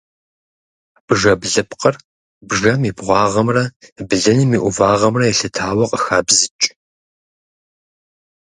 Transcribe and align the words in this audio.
Бжэблыпкъыр 1.07 1.95
бжэм 2.47 2.81
и 2.89 2.91
бгъуагъымрэ 2.97 3.63
блыным 4.07 4.51
и 4.55 4.57
ӏувагъымрэ 4.61 5.25
елъытауэ 5.31 5.85
къыхабзыкӏ. 5.89 6.65